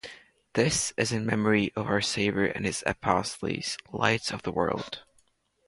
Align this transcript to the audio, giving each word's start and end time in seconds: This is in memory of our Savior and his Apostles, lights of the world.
This 0.53 0.93
is 0.97 1.11
in 1.11 1.27
memory 1.27 1.71
of 1.75 1.85
our 1.85 2.01
Savior 2.01 2.45
and 2.45 2.65
his 2.65 2.83
Apostles, 2.87 3.77
lights 3.93 4.31
of 4.31 4.41
the 4.41 4.51
world. 4.51 5.03